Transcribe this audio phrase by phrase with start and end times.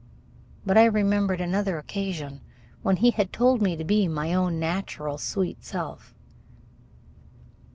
[0.65, 2.41] But I remembered another occasion
[2.81, 6.15] when he had told me to be my own natural sweet self.